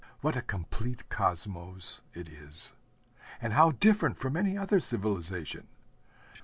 [0.21, 2.73] What a complete cosmos it is!
[3.39, 5.67] And how different from any other civilization!